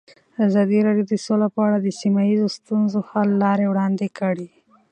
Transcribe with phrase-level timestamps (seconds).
[0.47, 4.47] ازادي راډیو د سوله په اړه د سیمه ییزو ستونزو حل لارې راوړاندې کړې.